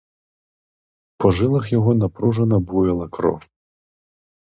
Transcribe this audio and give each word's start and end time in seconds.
По 1.17 1.31
жилах 1.31 1.71
його 1.71 1.93
напружено 1.95 2.59
буяла 2.59 3.09
кров. 3.09 3.41